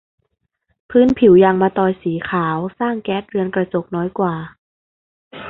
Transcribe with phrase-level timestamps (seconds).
[0.89, 4.35] พื้นผิวยางมะตอยสีขาวสร้างแก๊สเรือนกระจกน้อยกว่า